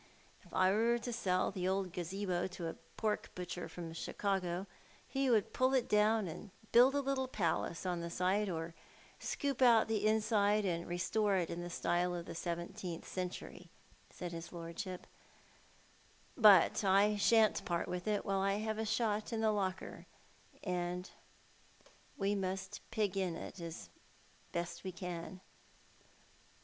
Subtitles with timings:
[0.43, 4.65] "If I were to sell the old gazal)o to a pork butcher from Chicago
[5.07, 8.73] he would pull it down and build a little palace on the site, or
[9.19, 13.69] scoop out the inside and restore it in the stOc of the seventeenth century,"
[14.09, 15.05] said his lordship;
[16.35, 18.85] "but I shan't part A Mariage de Convenance^ 29 with it while I have a
[18.87, 20.07] shot in the locker,
[20.63, 21.11] and
[22.17, 23.91] we must pig in it as
[24.51, 25.41] best we can."